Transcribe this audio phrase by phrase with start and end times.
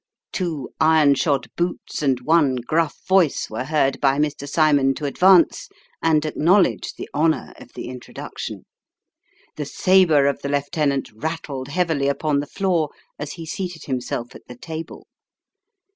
[0.31, 4.49] Two iron shod boots and one gruff voice were heard by Mr.
[4.49, 5.69] Cymon to advance,
[6.01, 8.65] and acknowledge the honour of the introduction.
[9.57, 14.47] The sabre of the lieutenant rattled heavily upon the floor, as he seated himself at
[14.47, 15.05] the table.